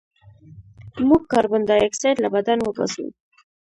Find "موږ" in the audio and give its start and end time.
1.07-1.21